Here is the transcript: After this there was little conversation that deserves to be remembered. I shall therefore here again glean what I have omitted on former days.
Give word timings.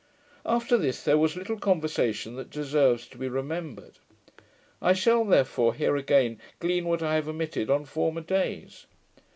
After 0.47 0.79
this 0.79 1.03
there 1.03 1.19
was 1.19 1.35
little 1.35 1.59
conversation 1.59 2.35
that 2.35 2.49
deserves 2.49 3.05
to 3.07 3.19
be 3.19 3.27
remembered. 3.29 3.99
I 4.81 4.93
shall 4.93 5.23
therefore 5.23 5.75
here 5.75 5.95
again 5.95 6.41
glean 6.59 6.85
what 6.85 7.03
I 7.03 7.13
have 7.13 7.29
omitted 7.29 7.69
on 7.69 7.85
former 7.85 8.21
days. 8.21 8.87